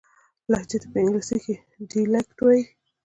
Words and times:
لهجې 0.51 0.77
ته 0.81 0.87
په 0.91 0.97
انګلیسي 1.01 1.37
کښي 1.43 1.55
Dialect 1.89 2.37
وایي. 2.41 2.63